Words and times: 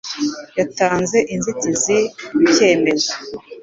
Yatanze 0.57 1.17
inzitizi 1.33 1.97
ku 2.35 2.41
cyemezo. 2.53 3.13